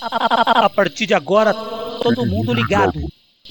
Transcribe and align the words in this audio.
A 0.00 0.70
partir 0.70 1.06
de 1.06 1.14
agora, 1.14 1.52
todo 1.52 2.24
mundo 2.24 2.52
ligado. 2.52 3.00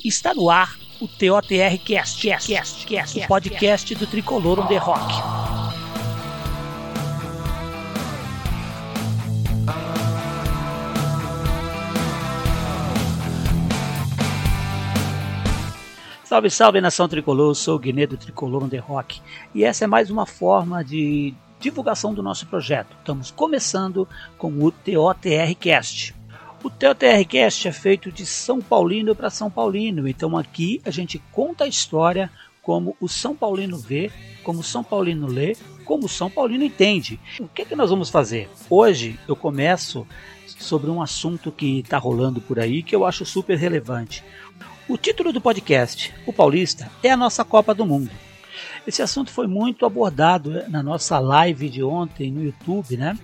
Está 0.04 0.34
no 0.34 0.50
ar 0.50 0.78
o 1.02 1.08
TOTR 1.08 1.78
Cast, 1.84 2.26
Cast, 2.26 2.48
Cast, 2.48 2.88
Cast, 2.88 3.20
o 3.20 3.28
podcast 3.28 3.96
do 3.96 4.08
Tricolor 4.08 4.60
on 4.62 4.68
the 4.68 4.78
Rock. 4.78 5.14
Salve, 16.24 16.50
salve 16.50 16.82
nação 16.82 17.08
tricolor, 17.10 17.52
eu 17.52 17.56
sou 17.56 17.76
o 17.76 17.80
Guiné 17.80 18.08
do 18.08 18.18
Tricolor 18.18 18.64
on 18.64 18.70
the 18.70 18.78
Rock 18.78 19.22
e 19.54 19.66
essa 19.66 19.84
é 19.84 19.88
mais 19.88 20.10
uma 20.10 20.26
forma 20.26 20.84
de 20.84 21.34
divulgação 21.60 22.14
do 22.14 22.24
nosso 22.24 22.48
projeto. 22.48 22.96
Estamos 23.00 23.32
começando 23.32 24.08
com 24.38 24.52
o 24.64 24.72
TOTR 24.72 25.56
Cast. 25.60 26.16
O 26.64 26.70
TOTR 26.72 27.26
Cast 27.28 27.68
é 27.68 27.72
feito 27.72 28.12
de 28.12 28.26
São 28.26 28.60
Paulino 28.60 29.16
para 29.16 29.30
São 29.30 29.50
Paulino, 29.50 30.08
então 30.08 30.36
aqui 30.36 30.82
a 30.84 30.90
gente 30.90 31.22
conta 31.32 31.66
a 31.66 31.68
história 31.68 32.32
como 32.64 32.98
o 33.00 33.08
São 33.08 33.36
Paulino 33.36 33.78
vê, 33.78 34.12
como 34.44 34.60
o 34.60 34.64
São 34.64 34.84
Paulino 34.84 35.28
lê, 35.28 35.56
como 35.86 36.08
o 36.08 36.10
São 36.10 36.30
Paulino 36.30 36.64
entende. 36.64 37.20
O 37.40 37.48
que, 37.48 37.62
é 37.62 37.66
que 37.66 37.76
nós 37.76 37.92
vamos 37.92 38.10
fazer? 38.10 38.50
Hoje 38.70 39.20
eu 39.28 39.36
começo 39.36 40.06
sobre 40.48 40.90
um 40.90 41.02
assunto 41.02 41.52
que 41.52 41.80
está 41.80 41.98
rolando 41.98 42.42
por 42.42 42.60
aí 42.60 42.82
que 42.82 42.96
eu 42.96 43.06
acho 43.06 43.24
super 43.24 43.58
relevante. 43.58 44.24
O 44.90 44.98
título 44.98 45.32
do 45.32 45.40
podcast, 45.40 46.14
O 46.26 46.34
Paulista, 46.34 46.90
é 47.04 47.12
a 47.12 47.18
nossa 47.18 47.46
Copa 47.46 47.74
do 47.74 47.86
Mundo. 47.86 48.12
Esse 48.86 49.02
assunto 49.02 49.30
foi 49.30 49.48
muito 49.48 49.86
abordado 49.86 50.50
né, 50.50 50.66
na 50.68 50.82
nossa 50.82 51.20
live 51.20 51.70
de 51.70 51.84
ontem 51.84 52.32
no 52.32 52.44
YouTube, 52.44 52.98
né? 52.98 53.18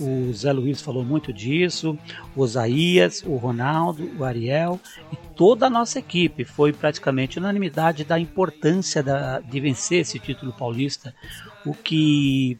O 0.00 0.32
Zé 0.32 0.50
Luiz 0.50 0.80
falou 0.80 1.04
muito 1.04 1.30
disso, 1.30 1.98
o 2.34 2.40
Osaías, 2.40 3.22
o 3.22 3.36
Ronaldo, 3.36 4.10
o 4.18 4.24
Ariel 4.24 4.80
e 5.12 5.16
toda 5.36 5.66
a 5.66 5.70
nossa 5.70 5.98
equipe. 5.98 6.42
Foi 6.42 6.72
praticamente 6.72 7.38
unanimidade 7.38 8.02
da 8.02 8.18
importância 8.18 9.02
da, 9.02 9.40
de 9.40 9.60
vencer 9.60 10.00
esse 10.00 10.18
título 10.18 10.54
paulista. 10.54 11.14
O 11.66 11.74
que 11.74 12.58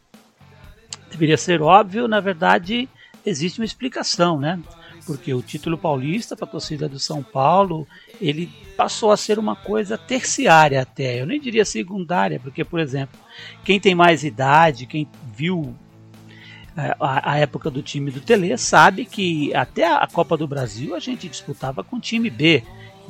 deveria 1.10 1.38
ser 1.38 1.62
óbvio, 1.62 2.06
na 2.06 2.20
verdade, 2.20 2.86
existe 3.24 3.58
uma 3.58 3.64
explicação, 3.64 4.38
né? 4.38 4.60
Porque 5.06 5.32
o 5.32 5.40
título 5.40 5.78
paulista 5.78 6.36
para 6.36 6.44
a 6.44 6.50
torcida 6.50 6.90
do 6.90 6.98
São 6.98 7.22
Paulo, 7.22 7.88
ele 8.20 8.50
passou 8.76 9.10
a 9.10 9.16
ser 9.16 9.38
uma 9.38 9.56
coisa 9.56 9.96
terciária 9.96 10.82
até. 10.82 11.22
Eu 11.22 11.26
nem 11.26 11.40
diria 11.40 11.64
secundária, 11.64 12.38
porque, 12.38 12.64
por 12.64 12.78
exemplo, 12.78 13.18
quem 13.64 13.80
tem 13.80 13.94
mais 13.94 14.24
idade, 14.24 14.84
quem 14.84 15.08
viu 15.34 15.74
a, 16.76 17.32
a, 17.32 17.38
época 17.38 17.70
do 17.70 17.82
time 17.82 18.10
do 18.10 18.20
Tele 18.20 18.56
sabe 18.56 19.04
que 19.04 19.54
até 19.54 19.86
a 19.86 20.06
Copa 20.06 20.36
do 20.36 20.46
Brasil 20.46 20.94
a 20.94 21.00
gente 21.00 21.28
disputava 21.28 21.82
com 21.82 21.96
o 21.96 22.00
time 22.00 22.30
B. 22.30 22.62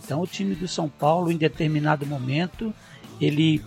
Então 0.02 0.22
o 0.22 0.26
time 0.26 0.54
do 0.54 0.66
São 0.66 0.88
Paulo, 0.88 1.30
em 1.30 1.36
determinado 1.36 2.06
momento, 2.06 2.72
ele 3.20 3.62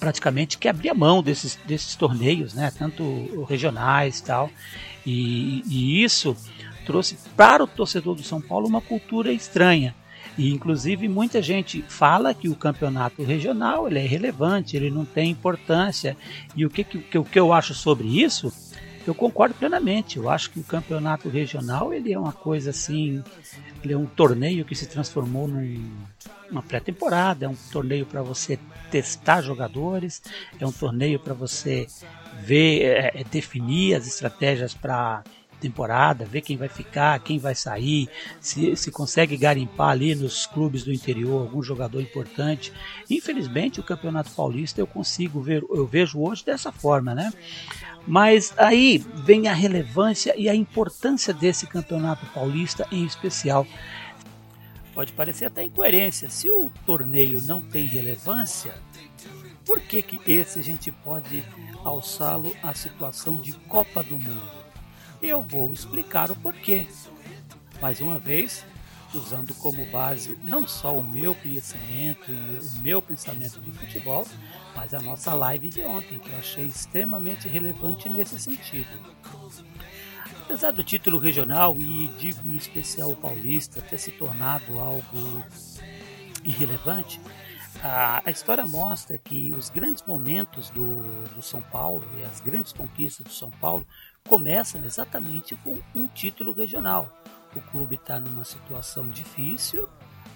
praticamente 0.00 0.58
que 0.58 0.68
abria 0.68 0.92
mão 0.92 1.22
desses, 1.22 1.56
desses 1.64 1.94
torneios, 1.94 2.54
né? 2.54 2.72
tanto 2.76 3.44
regionais 3.48 4.18
e 4.18 4.24
tal. 4.24 4.50
E, 5.06 5.62
e 5.66 6.02
isso 6.02 6.36
trouxe 6.84 7.16
para 7.36 7.62
o 7.62 7.68
torcedor 7.68 8.16
do 8.16 8.22
São 8.24 8.40
Paulo 8.40 8.66
uma 8.66 8.80
cultura 8.80 9.32
estranha. 9.32 9.94
E 10.36 10.50
inclusive 10.50 11.08
muita 11.08 11.42
gente 11.42 11.84
fala 11.88 12.34
que 12.34 12.48
o 12.48 12.56
campeonato 12.56 13.22
regional 13.22 13.86
ele 13.86 13.98
é 13.98 14.04
irrelevante, 14.04 14.76
ele 14.76 14.90
não 14.90 15.04
tem 15.04 15.30
importância. 15.30 16.16
E 16.56 16.64
o 16.64 16.70
que, 16.70 16.82
que, 16.82 17.18
o 17.18 17.24
que 17.24 17.38
eu 17.38 17.52
acho 17.52 17.74
sobre 17.74 18.08
isso? 18.08 18.52
Eu 19.06 19.14
concordo 19.14 19.54
plenamente. 19.54 20.16
Eu 20.16 20.28
acho 20.28 20.50
que 20.50 20.60
o 20.60 20.64
campeonato 20.64 21.28
regional 21.28 21.92
ele 21.92 22.12
é 22.12 22.18
uma 22.18 22.32
coisa 22.32 22.70
assim, 22.70 23.22
ele 23.82 23.92
é 23.92 23.96
um 23.96 24.06
torneio 24.06 24.64
que 24.64 24.74
se 24.74 24.86
transformou 24.86 25.48
numa 25.48 26.62
pré-temporada, 26.62 27.46
é 27.46 27.48
um 27.48 27.56
torneio 27.70 28.06
para 28.06 28.22
você 28.22 28.58
testar 28.90 29.42
jogadores, 29.42 30.22
é 30.60 30.66
um 30.66 30.72
torneio 30.72 31.18
para 31.18 31.34
você 31.34 31.86
ver, 32.42 32.82
é, 32.82 33.20
é, 33.20 33.24
definir 33.24 33.94
as 33.94 34.06
estratégias 34.06 34.74
para 34.74 35.22
temporada, 35.62 36.24
ver 36.24 36.40
quem 36.40 36.56
vai 36.56 36.68
ficar, 36.68 37.18
quem 37.20 37.38
vai 37.38 37.54
sair, 37.54 38.08
se, 38.40 38.74
se 38.76 38.90
consegue 38.90 39.36
garimpar 39.36 39.90
ali 39.90 40.14
nos 40.14 40.46
clubes 40.46 40.82
do 40.82 40.92
interior 40.92 41.42
algum 41.42 41.62
jogador 41.62 42.00
importante. 42.00 42.72
Infelizmente, 43.08 43.80
o 43.80 43.84
Campeonato 43.84 44.30
Paulista 44.30 44.80
eu 44.80 44.86
consigo 44.86 45.40
ver, 45.40 45.64
eu 45.70 45.86
vejo 45.86 46.20
hoje 46.20 46.44
dessa 46.44 46.72
forma, 46.72 47.14
né? 47.14 47.32
Mas 48.06 48.52
aí 48.58 48.98
vem 49.24 49.46
a 49.46 49.54
relevância 49.54 50.34
e 50.36 50.48
a 50.48 50.54
importância 50.54 51.32
desse 51.32 51.66
Campeonato 51.66 52.26
Paulista 52.26 52.86
em 52.90 53.04
especial. 53.04 53.66
Pode 54.92 55.12
parecer 55.12 55.44
até 55.44 55.62
incoerência. 55.64 56.28
Se 56.28 56.50
o 56.50 56.70
torneio 56.84 57.40
não 57.42 57.60
tem 57.60 57.86
relevância, 57.86 58.74
por 59.64 59.80
que, 59.80 60.02
que 60.02 60.20
esse 60.30 60.58
a 60.58 60.62
gente 60.62 60.90
pode 60.90 61.44
alçá-lo 61.84 62.54
à 62.62 62.74
situação 62.74 63.36
de 63.36 63.52
Copa 63.52 64.02
do 64.02 64.18
Mundo? 64.18 64.61
Eu 65.22 65.40
vou 65.42 65.72
explicar 65.72 66.30
o 66.30 66.36
porquê. 66.36 66.86
Mais 67.80 68.00
uma 68.00 68.18
vez, 68.18 68.64
usando 69.14 69.54
como 69.54 69.84
base 69.86 70.36
não 70.42 70.66
só 70.66 70.96
o 70.96 71.02
meu 71.02 71.34
conhecimento 71.34 72.30
e 72.30 72.78
o 72.78 72.80
meu 72.80 73.00
pensamento 73.00 73.60
de 73.60 73.70
futebol, 73.72 74.26
mas 74.74 74.92
a 74.92 75.00
nossa 75.00 75.32
live 75.34 75.68
de 75.68 75.82
ontem, 75.82 76.18
que 76.18 76.30
eu 76.30 76.38
achei 76.38 76.66
extremamente 76.66 77.48
relevante 77.48 78.08
nesse 78.08 78.38
sentido. 78.38 79.00
Apesar 80.42 80.72
do 80.72 80.82
título 80.82 81.18
regional 81.18 81.76
e 81.78 82.08
digo 82.18 82.46
em 82.46 82.56
especial 82.56 83.10
o 83.12 83.16
paulista 83.16 83.80
ter 83.80 83.98
se 83.98 84.10
tornado 84.10 84.78
algo 84.78 85.42
irrelevante, 86.44 87.20
a, 87.80 88.22
a, 88.24 88.30
história 88.30 88.66
mostra 88.66 89.16
que 89.16 89.54
os 89.54 89.70
grandes 89.70 90.02
momentos 90.04 90.70
do, 90.70 91.02
do 91.34 91.42
São 91.42 91.62
Paulo 91.62 92.04
e 92.18 92.24
as 92.24 92.40
grandes 92.40 92.72
conquistas 92.72 93.26
do 93.26 93.32
São 93.32 93.50
Paulo 93.50 93.86
começam 94.28 94.84
exatamente 94.84 95.56
com 95.56 95.78
um 95.94 96.06
título 96.08 96.52
regional. 96.52 97.10
O 97.54 97.60
clube 97.60 97.96
está 97.96 98.18
numa 98.18 98.44
situação 98.44 99.08
difícil, 99.08 99.88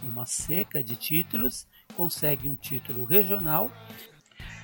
numa 0.03 0.27
seca 0.27 0.83
de 0.83 0.97
títulos, 0.97 1.67
consegue 1.95 2.49
um 2.49 2.55
título 2.55 3.05
regional 3.05 3.71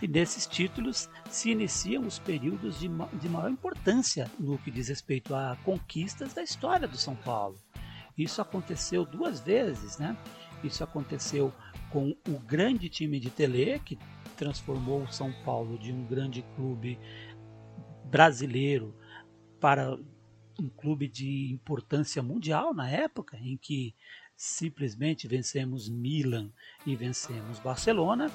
e 0.01 0.09
nesses 0.09 0.47
títulos 0.47 1.09
se 1.31 1.51
iniciam 1.51 2.07
os 2.07 2.19
períodos 2.19 2.79
de, 2.79 2.89
de 2.89 3.29
maior 3.29 3.51
importância 3.51 4.31
no 4.39 4.59
que 4.59 4.71
diz 4.71 4.89
respeito 4.89 5.35
a 5.35 5.57
conquistas 5.65 6.35
da 6.35 6.43
história 6.43 6.89
do 6.89 6.97
São 6.97 7.15
Paulo. 7.15 7.57
Isso 8.19 8.43
aconteceu 8.43 9.07
duas 9.07 9.41
vezes, 9.41 9.99
né? 9.99 10.17
Isso 10.63 10.85
aconteceu 10.85 11.53
com 11.93 12.17
o 12.27 12.39
grande 12.39 12.89
time 12.89 13.21
de 13.21 13.31
Tele, 13.31 13.79
que 13.81 13.99
transformou 14.37 15.03
o 15.03 15.13
São 15.13 15.33
Paulo 15.45 15.79
de 15.79 15.93
um 15.93 16.05
grande 16.05 16.43
clube 16.57 16.99
brasileiro 18.07 18.97
para 19.61 19.97
um 20.59 20.69
clube 20.69 21.07
de 21.07 21.53
importância 21.53 22.23
mundial 22.23 22.75
na 22.75 22.91
época, 22.91 23.37
em 23.37 23.57
que 23.57 23.95
simplesmente 24.35 25.29
vencemos 25.29 25.89
Milan 25.89 26.51
e 26.87 26.97
vencemos 26.97 27.59
Barcelona. 27.59 28.31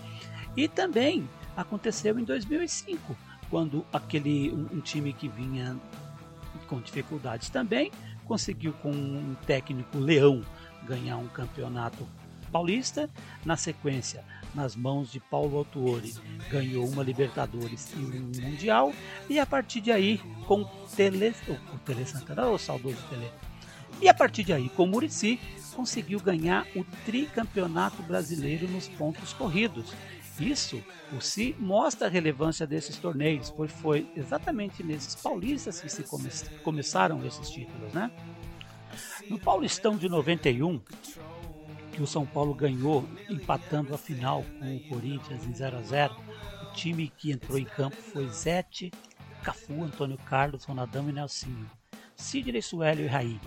E 0.56 0.68
também 0.68 1.28
aconteceu 1.56 2.18
em 2.18 2.24
2005, 2.24 3.18
quando 3.50 3.86
aquele 3.92 4.52
um, 4.52 4.78
um 4.78 4.82
time 4.82 5.12
que 5.14 5.28
vinha 5.28 5.80
com 6.68 6.82
dificuldades 6.82 7.50
também 7.50 7.92
conseguiu 8.26 8.74
com 8.74 8.92
um 8.92 9.36
técnico 9.46 9.98
Leão 9.98 10.44
ganhar 10.86 11.18
um 11.18 11.28
campeonato 11.28 12.08
paulista. 12.48 13.10
Na 13.46 13.56
sequência, 13.56 14.24
nas 14.54 14.76
mãos 14.76 15.12
de 15.12 15.20
Paulo 15.20 15.58
Autuori, 15.58 16.14
ganhou 16.50 16.88
uma 16.88 17.04
Libertadores 17.04 17.94
e 17.94 18.00
um 18.00 18.32
Mundial. 18.42 18.94
E 19.30 19.40
a 19.40 19.46
partir 19.46 19.82
de 19.82 19.92
aí, 19.92 20.20
com 20.46 20.64
Tele, 20.96 21.34
o 21.74 21.78
Tele 21.80 22.06
Santana, 22.06 22.48
o 22.48 22.58
saudoso 22.58 22.98
Tele. 23.10 23.30
E 24.02 24.08
a 24.08 24.14
partir 24.14 24.44
de 24.44 24.54
aí, 24.54 24.70
com 24.70 24.84
o 24.84 24.88
Murici, 24.88 25.40
conseguiu 25.76 26.20
ganhar 26.20 26.66
o 26.76 26.84
tricampeonato 27.06 28.02
brasileiro 28.04 28.68
nos 28.68 28.88
pontos 28.88 29.34
corridos. 29.34 29.94
Isso, 30.40 30.84
por 31.10 31.24
si, 31.24 31.56
mostra 31.58 32.08
a 32.08 32.10
relevância 32.10 32.68
desses 32.68 32.98
torneios, 32.98 33.50
pois 33.50 33.72
foi 33.72 34.08
exatamente 34.16 34.84
nesses 34.84 35.16
paulistas 35.16 35.82
que 35.82 35.90
se 35.90 36.04
come 36.04 36.30
começaram 36.64 37.26
esses 37.26 37.50
títulos, 37.50 37.92
né? 37.92 38.12
No 39.30 39.40
Paulistão 39.40 39.98
de 39.98 40.08
91, 40.08 40.80
que 41.98 42.04
o 42.04 42.08
São 42.08 42.28
Paulo 42.28 42.54
ganhou 42.54 43.10
empatando 43.28 43.92
a 43.92 43.98
final 43.98 44.46
com 44.60 44.76
o 44.76 44.80
Corinthians 44.82 45.44
em 45.48 45.52
0 45.52 45.78
a 45.78 45.82
0 45.82 46.16
O 46.62 46.74
time 46.74 47.12
que 47.18 47.32
entrou 47.32 47.58
em 47.58 47.66
campo 47.66 47.96
foi 47.96 48.28
Zete, 48.28 48.92
Cafu, 49.42 49.84
Antônio 49.84 50.16
Carlos, 50.20 50.64
Ronaldão 50.64 51.10
e 51.10 51.12
Nelsinho. 51.12 51.68
Sidney 52.16 52.62
Suélio 52.62 53.06
e 53.06 53.08
Raí. 53.08 53.42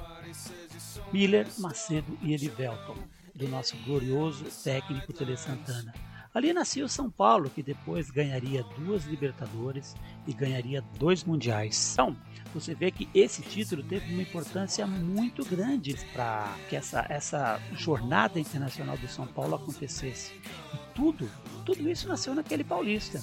Miller, 1.12 1.47
Macedo 1.61 2.19
e 2.23 2.35
Elivelton, 2.35 2.97
do 3.37 3.47
nosso 3.47 3.76
glorioso 3.85 4.44
técnico 4.64 5.12
Tele 5.12 5.37
Santana. 5.37 5.94
Ali 6.32 6.53
nascia 6.53 6.85
o 6.85 6.88
São 6.88 7.11
Paulo, 7.11 7.50
que 7.50 7.61
depois 7.61 8.09
ganharia 8.09 8.62
duas 8.79 9.05
Libertadores 9.05 9.97
e 10.29 10.32
ganharia 10.32 10.81
dois 10.97 11.25
Mundiais. 11.25 11.93
Então, 11.93 12.17
você 12.55 12.73
vê 12.73 12.93
que 12.93 13.09
esse 13.12 13.43
título 13.43 13.82
teve 13.82 14.12
uma 14.12 14.23
importância 14.23 14.87
muito 14.87 15.44
grande 15.44 15.97
para 16.12 16.55
que 16.69 16.77
essa, 16.77 17.05
essa 17.09 17.61
jornada 17.73 18.38
internacional 18.38 18.97
do 18.97 19.09
São 19.09 19.27
Paulo 19.27 19.56
acontecesse. 19.56 20.32
E 20.73 20.94
tudo, 20.94 21.29
tudo 21.67 21.91
isso 21.91 22.06
nasceu 22.06 22.32
naquele 22.32 22.62
paulista. 22.62 23.21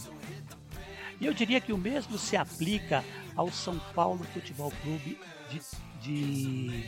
E 1.20 1.26
eu 1.26 1.34
diria 1.34 1.60
que 1.60 1.74
o 1.74 1.78
mesmo 1.78 2.18
se 2.18 2.36
aplica 2.36 3.04
ao 3.36 3.52
São 3.52 3.80
Paulo 3.94 4.24
Futebol 4.34 4.72
Clube 4.84 5.18
de, 5.50 5.62
de 6.02 6.84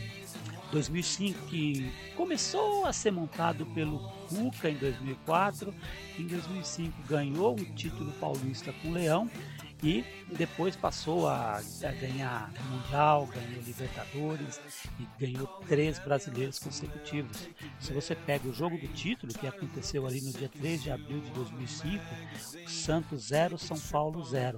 2005, 0.71 1.47
que 1.47 1.91
começou 2.15 2.85
a 2.85 2.93
ser 2.93 3.11
montado 3.11 3.65
pelo 3.67 3.99
Cuca 4.27 4.69
em 4.69 4.75
2004, 4.75 5.73
em 6.17 6.27
2005 6.27 6.93
ganhou 7.07 7.53
o 7.53 7.65
título 7.73 8.11
paulista 8.13 8.73
com 8.81 8.89
o 8.89 8.93
Leão 8.93 9.29
e 9.81 10.03
depois 10.31 10.75
passou 10.75 11.27
a, 11.27 11.57
a 11.57 11.91
ganhar 11.93 12.51
Mundial, 12.69 13.27
ganhou 13.27 13.61
Libertadores 13.63 14.59
e 14.99 15.07
ganhou 15.17 15.47
três 15.67 15.97
brasileiros 15.99 16.59
consecutivos. 16.59 17.47
Se 17.79 17.93
você 17.93 18.15
pega 18.15 18.47
o 18.47 18.53
jogo 18.53 18.77
do 18.77 18.87
título, 18.89 19.33
que 19.33 19.47
aconteceu 19.47 20.05
ali 20.05 20.21
no 20.21 20.31
dia 20.31 20.49
3 20.49 20.83
de 20.83 20.91
abril 20.91 21.21
de 21.21 21.31
2005, 21.31 22.03
o 22.65 22.69
Santos 22.69 23.27
0, 23.27 23.57
São 23.57 23.79
Paulo 23.79 24.23
0. 24.23 24.57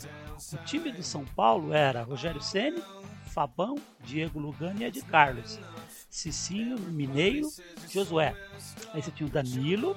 O 0.53 0.57
time 0.65 0.91
do 0.91 1.03
São 1.03 1.23
Paulo 1.25 1.73
era 1.73 2.03
Rogério 2.03 2.41
Ceni, 2.41 2.81
Fabão, 3.27 3.75
Diego 4.03 4.39
Lugano 4.39 4.81
e 4.81 4.85
Ed 4.85 5.01
Carlos. 5.03 5.59
Cicinho, 6.09 6.77
Mineiro, 6.79 7.47
Josué. 7.89 8.35
Aí 8.93 9.01
você 9.01 9.11
tinha 9.11 9.27
o 9.27 9.31
Danilo, 9.31 9.95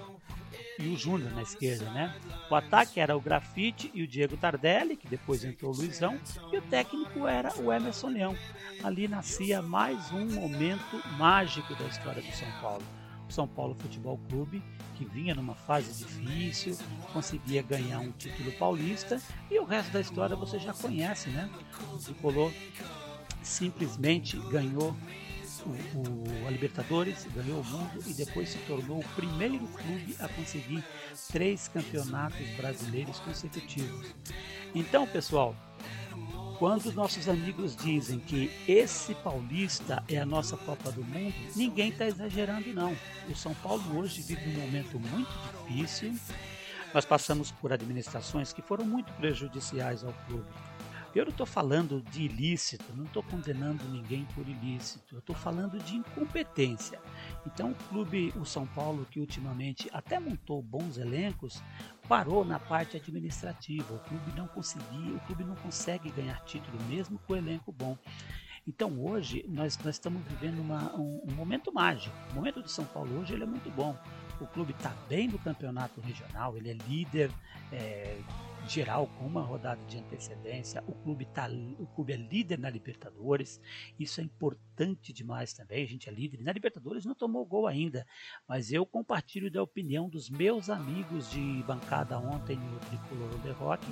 e 0.78 0.88
o 0.88 0.96
Júnior 0.96 1.32
na 1.32 1.42
esquerda, 1.42 1.90
né? 1.90 2.14
O 2.50 2.54
ataque 2.54 3.00
era 3.00 3.16
o 3.16 3.20
Grafite 3.20 3.90
e 3.94 4.02
o 4.02 4.06
Diego 4.06 4.36
Tardelli, 4.36 4.96
que 4.96 5.08
depois 5.08 5.44
entrou 5.44 5.72
o 5.72 5.76
Luizão, 5.76 6.18
e 6.52 6.58
o 6.58 6.62
técnico 6.62 7.26
era 7.26 7.54
o 7.60 7.72
Emerson 7.72 8.08
Leão. 8.08 8.36
Ali 8.82 9.08
nascia 9.08 9.62
mais 9.62 10.10
um 10.12 10.26
momento 10.26 11.00
mágico 11.18 11.74
da 11.74 11.84
história 11.86 12.22
do 12.22 12.32
São 12.32 12.50
Paulo. 12.60 12.82
O 13.28 13.32
São 13.32 13.48
Paulo 13.48 13.74
Futebol 13.74 14.18
Clube, 14.28 14.62
que 14.96 15.04
vinha 15.04 15.34
numa 15.34 15.54
fase 15.54 16.04
difícil, 16.04 16.76
conseguia 17.12 17.62
ganhar 17.62 18.00
um 18.00 18.12
título 18.12 18.52
paulista, 18.52 19.20
e 19.50 19.58
o 19.58 19.64
resto 19.64 19.92
da 19.92 20.00
história 20.00 20.36
você 20.36 20.58
já 20.58 20.72
conhece, 20.74 21.30
né? 21.30 21.50
O 21.92 21.98
Tricolor 21.98 22.52
simplesmente 23.42 24.36
ganhou 24.50 24.94
o, 25.66 26.46
a 26.46 26.50
Libertadores, 26.50 27.26
ganhou 27.34 27.60
o 27.60 27.64
mundo 27.64 28.02
e 28.06 28.12
depois 28.12 28.48
se 28.50 28.58
tornou 28.58 29.00
o 29.00 29.08
primeiro 29.16 29.66
clube 29.66 30.16
a 30.20 30.28
conseguir 30.28 30.84
três 31.30 31.68
campeonatos 31.68 32.46
brasileiros 32.56 33.18
consecutivos. 33.20 34.14
Então, 34.74 35.06
pessoal, 35.06 35.54
quando 36.58 36.92
nossos 36.92 37.28
amigos 37.28 37.74
dizem 37.76 38.18
que 38.20 38.50
esse 38.68 39.14
paulista 39.16 40.02
é 40.08 40.18
a 40.18 40.26
nossa 40.26 40.56
Copa 40.56 40.92
do 40.92 41.04
Mundo, 41.04 41.34
ninguém 41.56 41.90
está 41.90 42.06
exagerando 42.06 42.72
não. 42.72 42.96
O 43.28 43.34
São 43.34 43.54
Paulo 43.54 43.98
hoje 43.98 44.22
vive 44.22 44.48
um 44.50 44.60
momento 44.60 44.98
muito 44.98 45.30
difícil. 45.68 46.14
Nós 46.92 47.04
passamos 47.04 47.50
por 47.50 47.72
administrações 47.72 48.52
que 48.52 48.62
foram 48.62 48.84
muito 48.84 49.12
prejudiciais 49.14 50.04
ao 50.04 50.12
clube. 50.26 50.46
Eu 51.14 51.24
não 51.24 51.30
estou 51.30 51.46
falando 51.46 52.02
de 52.10 52.22
ilícito, 52.22 52.84
não 52.96 53.04
estou 53.04 53.22
condenando 53.22 53.84
ninguém 53.88 54.26
por 54.34 54.48
ilícito, 54.48 55.14
eu 55.14 55.20
estou 55.20 55.36
falando 55.36 55.78
de 55.78 55.94
incompetência. 55.94 57.00
Então 57.46 57.70
o 57.70 57.74
clube, 57.88 58.32
o 58.36 58.44
São 58.44 58.66
Paulo, 58.66 59.06
que 59.08 59.20
ultimamente 59.20 59.88
até 59.92 60.18
montou 60.18 60.60
bons 60.60 60.98
elencos, 60.98 61.62
parou 62.08 62.44
na 62.44 62.58
parte 62.58 62.96
administrativa. 62.96 63.94
O 63.94 64.00
clube 64.00 64.32
não 64.36 64.48
conseguia, 64.48 65.14
o 65.14 65.20
clube 65.20 65.44
não 65.44 65.54
consegue 65.54 66.10
ganhar 66.10 66.42
título 66.44 66.82
mesmo 66.88 67.16
com 67.20 67.34
o 67.34 67.36
elenco 67.36 67.70
bom. 67.70 67.96
Então 68.66 68.98
hoje 68.98 69.44
nós, 69.48 69.78
nós 69.78 69.94
estamos 69.94 70.20
vivendo 70.24 70.58
uma, 70.58 70.96
um, 70.96 71.22
um, 71.28 71.34
momento 71.34 71.72
mágico. 71.72 72.16
O 72.32 72.34
momento 72.34 72.60
de 72.60 72.70
São 72.70 72.84
Paulo 72.86 73.20
hoje 73.20 73.34
ele 73.34 73.44
é 73.44 73.46
muito 73.46 73.70
bom. 73.70 73.96
O 74.40 74.46
clube 74.46 74.72
está 74.72 74.90
bem 75.08 75.28
no 75.28 75.38
campeonato 75.38 76.00
regional, 76.00 76.56
ele 76.56 76.70
é 76.70 76.74
líder. 76.88 77.30
É, 77.70 78.18
geral 78.68 79.06
com 79.18 79.26
uma 79.26 79.42
rodada 79.42 79.80
de 79.86 79.98
antecedência. 79.98 80.82
O 80.86 80.92
clube 80.92 81.24
tá, 81.26 81.48
o 81.78 81.86
clube 81.86 82.12
é 82.12 82.16
líder 82.16 82.58
na 82.58 82.70
Libertadores. 82.70 83.60
Isso 83.98 84.20
é 84.20 84.24
importante 84.24 85.12
demais 85.12 85.52
também. 85.52 85.84
A 85.84 85.86
gente 85.86 86.08
é 86.08 86.12
líder 86.12 86.42
na 86.42 86.52
Libertadores, 86.52 87.04
não 87.04 87.14
tomou 87.14 87.44
gol 87.44 87.66
ainda, 87.66 88.06
mas 88.48 88.72
eu 88.72 88.84
compartilho 88.86 89.50
da 89.50 89.62
opinião 89.62 90.08
dos 90.08 90.30
meus 90.30 90.70
amigos 90.70 91.30
de 91.30 91.62
bancada 91.66 92.18
ontem 92.18 92.56
no 92.56 92.78
Tricolor 92.80 93.34
on 93.34 93.40
the 93.40 93.52
Rock, 93.52 93.86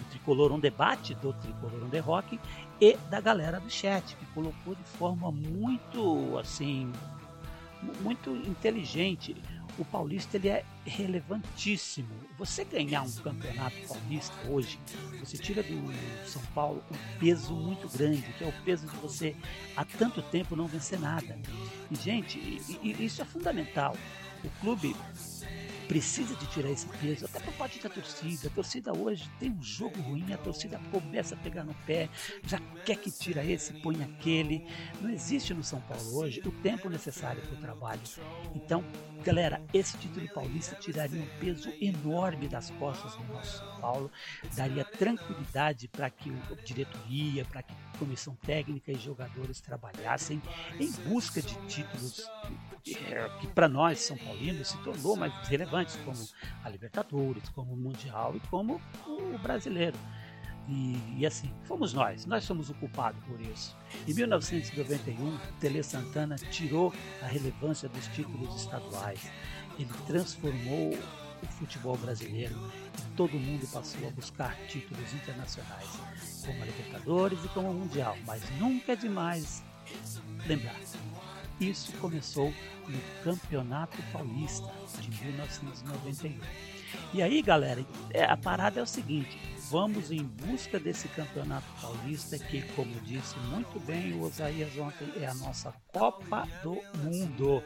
o 0.00 0.04
Tricolor 0.10 0.52
on 0.52 0.60
Debate 0.60 1.14
do 1.16 1.32
Tricolor 1.32 1.84
on 1.84 1.90
the 1.90 1.98
Rock 1.98 2.38
e 2.80 2.96
da 3.10 3.20
galera 3.20 3.58
do 3.60 3.70
chat 3.70 4.16
que 4.16 4.26
colocou 4.26 4.74
de 4.74 4.84
forma 4.84 5.32
muito 5.32 6.38
assim 6.38 6.92
muito 8.02 8.30
inteligente 8.30 9.34
o 9.78 9.84
paulista 9.84 10.36
ele 10.36 10.48
é 10.48 10.64
relevantíssimo. 10.84 12.08
Você 12.38 12.64
ganhar 12.64 13.02
um 13.02 13.12
campeonato 13.12 13.76
paulista 13.88 14.34
hoje, 14.48 14.78
você 15.20 15.36
tira 15.36 15.62
do 15.62 15.92
São 16.26 16.42
Paulo 16.54 16.82
um 16.90 17.18
peso 17.18 17.54
muito 17.54 17.88
grande, 17.88 18.22
que 18.38 18.44
é 18.44 18.48
o 18.48 18.64
peso 18.64 18.86
de 18.86 18.96
você 18.96 19.36
há 19.76 19.84
tanto 19.84 20.22
tempo 20.22 20.56
não 20.56 20.66
vencer 20.66 20.98
nada. 20.98 21.38
E 21.90 21.94
gente, 21.94 22.38
isso 22.82 23.22
é 23.22 23.24
fundamental. 23.24 23.96
O 24.44 24.50
clube 24.60 24.94
precisa 25.86 26.34
de 26.34 26.46
tirar 26.46 26.70
esse 26.70 26.86
peso, 26.86 27.24
até 27.24 27.40
por 27.40 27.52
parte 27.54 27.80
da 27.80 27.88
torcida. 27.88 28.48
A 28.48 28.50
torcida 28.50 28.92
hoje 28.96 29.28
tem 29.38 29.50
um 29.50 29.62
jogo 29.62 30.00
ruim, 30.00 30.32
a 30.32 30.38
torcida 30.38 30.80
começa 30.90 31.34
a 31.34 31.38
pegar 31.38 31.64
no 31.64 31.74
pé, 31.86 32.08
já 32.44 32.58
quer 32.84 32.96
que 32.96 33.10
tira 33.10 33.44
esse, 33.44 33.72
põe 33.74 34.02
aquele. 34.02 34.66
Não 35.00 35.10
existe 35.10 35.54
no 35.54 35.62
São 35.62 35.80
Paulo 35.80 36.16
hoje 36.16 36.40
o 36.44 36.50
tempo 36.50 36.88
necessário 36.88 37.42
para 37.42 37.54
o 37.54 37.60
trabalho. 37.60 38.00
Então, 38.54 38.84
galera, 39.22 39.62
esse 39.72 39.96
título 39.98 40.28
paulista 40.28 40.76
tiraria 40.76 41.20
um 41.20 41.38
peso 41.40 41.72
enorme 41.80 42.48
das 42.48 42.70
costas 42.72 43.14
do 43.16 43.24
nosso 43.32 43.58
São 43.58 43.80
Paulo, 43.80 44.10
daria 44.54 44.84
tranquilidade 44.84 45.88
para 45.88 46.10
que 46.10 46.30
a 46.30 46.54
diretoria, 46.62 47.44
para 47.44 47.62
que 47.62 47.72
a 47.72 47.98
comissão 47.98 48.34
técnica 48.44 48.92
e 48.92 48.96
jogadores 48.96 49.60
trabalhassem 49.60 50.42
em 50.78 50.90
busca 51.08 51.40
de 51.40 51.54
títulos 51.66 52.28
que 52.94 53.46
para 53.48 53.68
nós, 53.68 54.00
São 54.00 54.16
Paulinos, 54.16 54.68
se 54.68 54.78
tornou 54.78 55.16
mais 55.16 55.32
relevantes, 55.48 55.96
como 56.04 56.16
a 56.62 56.68
Libertadores, 56.68 57.48
como 57.48 57.72
o 57.72 57.76
Mundial 57.76 58.36
e 58.36 58.40
como 58.48 58.80
o 59.06 59.38
brasileiro. 59.38 59.98
E, 60.68 60.96
e, 61.18 61.26
assim, 61.26 61.52
fomos 61.64 61.92
nós, 61.92 62.26
nós 62.26 62.44
somos 62.44 62.70
o 62.70 62.74
culpado 62.74 63.16
por 63.26 63.40
isso. 63.40 63.76
Em 64.06 64.14
1991, 64.14 65.38
Tele 65.60 65.82
Santana 65.82 66.36
tirou 66.36 66.92
a 67.22 67.26
relevância 67.26 67.88
dos 67.88 68.06
títulos 68.08 68.54
estaduais. 68.56 69.30
Ele 69.78 69.90
transformou 70.06 70.92
o 71.42 71.46
futebol 71.58 71.96
brasileiro 71.96 72.56
e 72.98 73.16
todo 73.16 73.38
mundo 73.38 73.66
passou 73.72 74.08
a 74.08 74.10
buscar 74.10 74.56
títulos 74.66 75.12
internacionais, 75.12 76.00
como 76.44 76.62
a 76.62 76.66
Libertadores 76.66 77.44
e 77.44 77.48
como 77.48 77.70
o 77.70 77.74
Mundial. 77.74 78.16
Mas 78.26 78.42
nunca 78.58 78.92
é 78.92 78.96
demais 78.96 79.64
lembrar 80.46 80.76
isso 81.60 81.92
começou 81.94 82.52
no 82.86 83.00
Campeonato 83.24 83.96
Paulista 84.12 84.70
de 85.00 85.24
1991. 85.24 86.38
E 87.12 87.22
aí, 87.22 87.42
galera, 87.42 87.84
é, 88.10 88.24
a 88.24 88.36
parada 88.36 88.80
é 88.80 88.82
o 88.82 88.86
seguinte: 88.86 89.38
vamos 89.70 90.10
em 90.10 90.22
busca 90.22 90.78
desse 90.78 91.08
Campeonato 91.08 91.66
Paulista, 91.80 92.38
que, 92.38 92.62
como 92.74 92.92
disse 93.00 93.38
muito 93.50 93.80
bem 93.80 94.12
o 94.14 94.22
Osaías 94.22 94.76
ontem, 94.78 95.10
é 95.16 95.26
a 95.26 95.34
nossa 95.34 95.72
Copa 95.92 96.46
do 96.62 96.78
Mundo. 96.98 97.62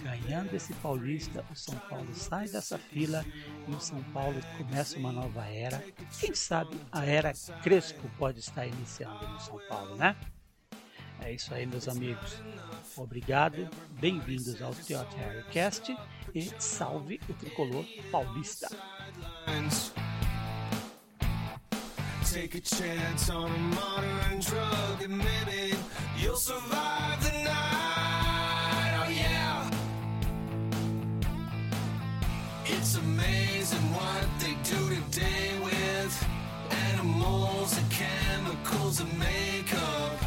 Ganhando 0.00 0.54
esse 0.54 0.72
Paulista, 0.74 1.44
o 1.50 1.56
São 1.56 1.76
Paulo 1.88 2.14
sai 2.14 2.48
dessa 2.48 2.78
fila 2.78 3.24
e 3.66 3.70
o 3.70 3.80
São 3.80 4.02
Paulo 4.04 4.40
começa 4.56 4.98
uma 4.98 5.12
nova 5.12 5.44
era. 5.46 5.82
Quem 6.20 6.34
sabe 6.34 6.78
a 6.92 7.04
era 7.04 7.32
Crespo 7.62 8.08
pode 8.18 8.40
estar 8.40 8.66
iniciando 8.66 9.26
no 9.26 9.40
São 9.40 9.58
Paulo, 9.68 9.96
né? 9.96 10.16
É 11.20 11.32
isso 11.32 11.54
aí, 11.54 11.66
meus 11.66 11.88
amigos. 11.88 12.42
Obrigado, 12.96 13.68
bem-vindos 14.00 14.60
ao 14.60 14.74
Theater 14.74 15.44
Cast 15.50 15.96
e 16.34 16.50
salve 16.58 17.20
o 17.28 17.32
tricolor 17.32 17.84
paulista. 18.10 18.68
Take 22.32 22.56
a 22.56 22.60
chance 22.62 23.30
on 23.30 23.46
a 23.46 23.58
modern 23.76 24.40
drug 24.40 25.02
and 25.04 25.18
maybe 25.18 25.76
you'll 26.16 26.36
survive 26.36 27.22
the 27.22 27.44
night. 27.44 29.04
Oh 29.06 29.08
yeah. 29.08 29.70
It's 32.66 32.96
amazing 32.96 33.78
what 33.92 34.26
they 34.40 34.54
do 34.64 34.96
today 34.96 35.52
with 35.62 36.26
animals 36.92 37.76
and 37.78 37.90
chemicals 37.90 39.00
and 39.00 39.18
makeup. 39.18 40.23